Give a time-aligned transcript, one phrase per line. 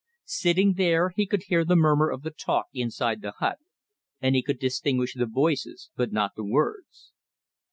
[0.25, 3.59] Sitting there he could hear the murmur of the talk inside the hut,
[4.19, 7.11] and he could distinguish the voices but not the words.